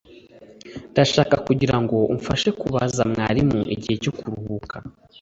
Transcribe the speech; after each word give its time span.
ndashaka 0.91 1.35
kukugira 1.39 1.75
ngo 1.83 1.97
umfashe 2.13 2.49
kubaza 2.59 3.01
mwarimu 3.11 3.59
igihe 3.75 3.95
cyo 4.03 4.11
kuruhuka 4.17 4.75